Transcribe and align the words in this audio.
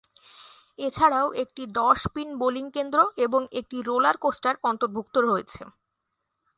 এছাড়াও 0.79 1.27
একটি 1.43 1.63
দশ 1.79 1.99
পিন 2.13 2.29
বোলিং 2.39 2.65
কেন্দ্র 2.75 2.99
এবং 3.25 3.41
একটি 3.59 3.77
রোলার 3.81 4.17
কোস্টার 4.17 4.55
অন্তর্ভুক্ত 4.63 5.15
রয়েছে। 5.21 5.61